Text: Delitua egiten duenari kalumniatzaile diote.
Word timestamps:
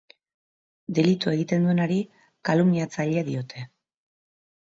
Delitua 0.99 1.33
egiten 1.39 1.67
duenari 1.67 1.97
kalumniatzaile 2.49 3.25
diote. 3.27 3.67